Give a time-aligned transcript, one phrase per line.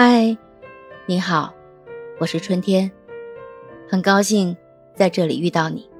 [0.00, 0.38] 嗨，
[1.06, 1.52] 你好，
[2.20, 2.88] 我是春天，
[3.90, 4.56] 很高兴
[4.94, 5.90] 在这里遇到你。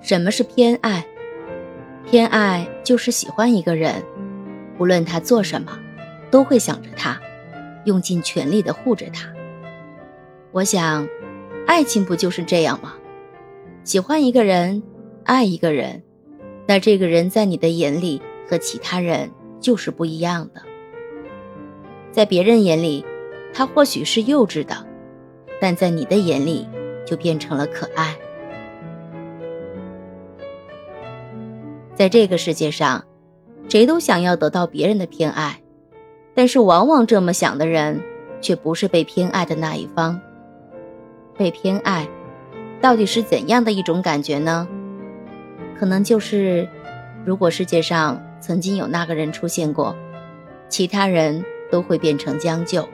[0.00, 1.04] 什么是偏爱？
[2.06, 4.00] 偏爱就是喜欢一个人，
[4.78, 5.76] 无论他做什么，
[6.30, 7.20] 都会想着他，
[7.86, 9.28] 用尽全力的护着他。
[10.52, 11.08] 我想，
[11.66, 12.94] 爱情不就是这样吗？
[13.82, 14.80] 喜欢一个人，
[15.24, 16.04] 爱一个人，
[16.68, 19.30] 那这个人在你的眼里和其他人
[19.60, 20.62] 就是不一样的。
[22.12, 23.04] 在别人眼里，
[23.52, 24.86] 他或许是幼稚的，
[25.60, 26.68] 但在你的眼里，
[27.06, 28.16] 就变成了可爱。
[31.94, 33.04] 在这个世界上，
[33.68, 35.60] 谁都想要得到别人的偏爱，
[36.34, 38.00] 但是往往这么想的人，
[38.40, 40.20] 却不是被偏爱的那一方。
[41.36, 42.08] 被偏爱，
[42.80, 44.68] 到底是怎样的一种感觉呢？
[45.76, 46.68] 可能就是，
[47.24, 49.96] 如果世界上曾经有那个人出现过，
[50.68, 52.86] 其他人都会变成将就。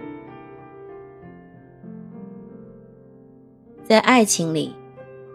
[3.83, 4.73] 在爱情里，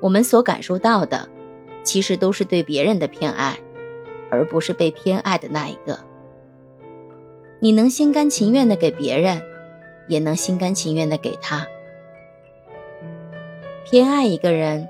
[0.01, 1.27] 我们所感受到的。
[1.83, 3.59] 其实都是对别人的偏爱，
[4.31, 5.99] 而不是被偏爱的那一个。
[7.59, 9.41] 你能心甘情愿的给别人，
[10.07, 11.67] 也能心甘情愿的给他。
[13.83, 14.87] 偏爱一个人，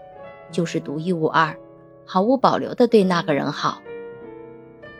[0.51, 1.57] 就是独一无二，
[2.05, 3.81] 毫无保留的对那个人好。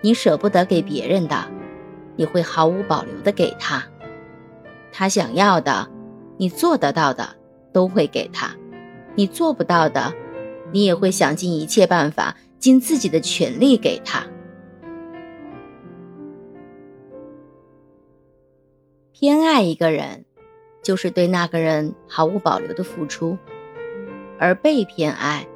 [0.05, 1.47] 你舍不得给别人的，
[2.15, 3.83] 你会毫无保留的给他。
[4.91, 5.89] 他想要的，
[6.37, 7.27] 你做得到的，
[7.73, 8.49] 都会给他；
[9.15, 10.13] 你做不到的。
[10.71, 14.23] 你也会想尽一切办法，尽自己的全力给他。
[19.11, 20.23] 偏爱一个人，
[20.83, 23.35] 就是对那个人毫无保留的付出；
[24.37, 25.47] 而被偏爱，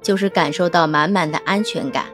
[0.00, 2.06] 就是感受到满满的安全感。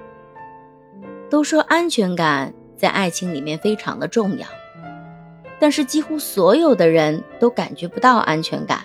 [1.30, 4.46] 都说安全感在爱情里面非常的重要，
[5.58, 8.80] 但是几乎所有的人都感觉不到安全感，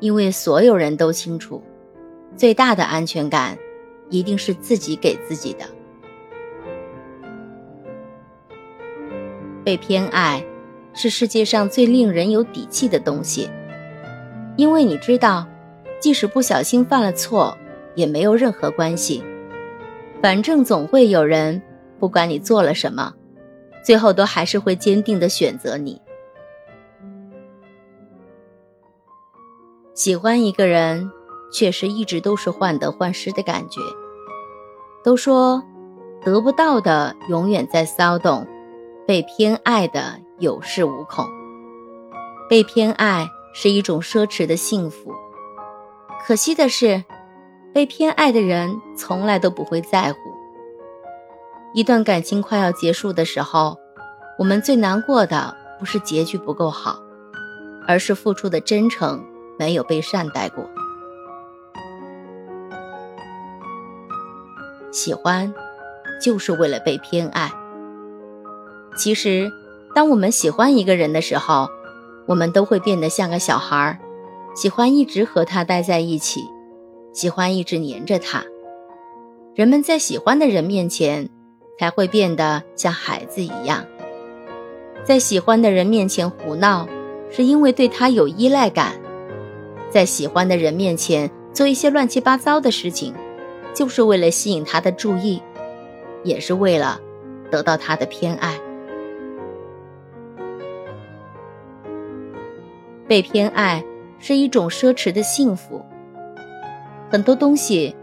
[0.00, 1.62] 因为所有人都清楚。
[2.36, 3.56] 最大的安全感，
[4.10, 5.64] 一定是自己给自己的。
[9.64, 10.44] 被偏爱，
[10.92, 13.48] 是世界上最令人有底气的东西，
[14.56, 15.46] 因为你知道，
[16.00, 17.56] 即使不小心犯了错，
[17.94, 19.22] 也没有任何关系，
[20.24, 21.60] 反正总会有人，
[22.00, 23.12] 不管你做了什么，
[23.84, 26.00] 最后都还是会坚定的选择你。
[29.92, 31.10] 喜欢一个人。
[31.52, 33.80] 确实一直都是患得患失的感觉。
[35.04, 35.62] 都说
[36.24, 38.44] 得不到的永远在骚动，
[39.06, 41.24] 被偏爱的有恃无恐。
[42.48, 45.14] 被偏爱是一种奢侈的幸福。
[46.26, 47.04] 可惜的是，
[47.74, 50.18] 被偏爱的人从来都不会在乎。
[51.74, 53.76] 一段感情快要结束的时候，
[54.38, 57.00] 我们最难过的不是结局不够好，
[57.88, 59.24] 而是付出的真诚
[59.58, 60.64] 没有被善待过。
[64.92, 65.52] 喜欢，
[66.22, 67.50] 就是为了被偏爱。
[68.96, 69.50] 其实，
[69.92, 71.68] 当我们喜欢一个人的时候，
[72.26, 73.98] 我们都会变得像个小孩，
[74.54, 76.48] 喜欢一直和他待在一起，
[77.14, 78.44] 喜欢一直黏着他。
[79.54, 81.26] 人们在喜欢的人面前，
[81.78, 83.86] 才会变得像孩子一样，
[85.04, 86.86] 在喜欢的人面前胡闹，
[87.30, 88.92] 是因为对他有依赖感；
[89.88, 93.14] 在喜欢的人面前做一些乱七八糟的事情。
[93.72, 95.42] 就是为了吸引他的注意，
[96.22, 97.00] 也是为了
[97.50, 98.56] 得到他的偏爱。
[103.08, 103.84] 被偏爱
[104.20, 105.84] 是一种奢侈的幸福。
[107.10, 107.94] 很多东西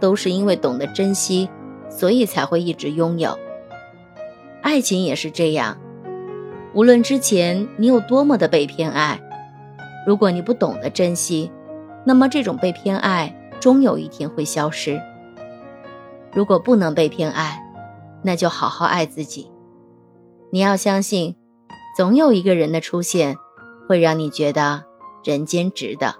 [0.00, 1.48] 都是因为懂得珍惜，
[1.88, 3.38] 所以才会一直拥有。
[4.62, 5.78] 爱情也是这样，
[6.74, 9.20] 无论之前你有多么的被偏爱，
[10.06, 11.50] 如果你不懂得珍惜，
[12.04, 13.34] 那么这种被偏爱。
[13.58, 15.00] 终有一天会消失。
[16.32, 17.64] 如果不能被偏爱，
[18.22, 19.50] 那就好好爱自己。
[20.52, 21.34] 你要相信，
[21.96, 23.36] 总有一个人的出现，
[23.88, 24.84] 会让你觉得
[25.24, 26.16] 人间值得。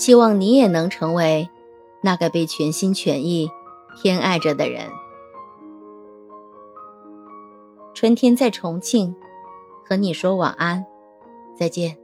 [0.00, 1.50] 希望你也能成为
[2.00, 3.50] 那个被全心全意
[4.00, 4.90] 偏爱着的人。
[7.92, 9.14] 春天在重庆，
[9.84, 10.86] 和你说晚安，
[11.54, 11.98] 再见。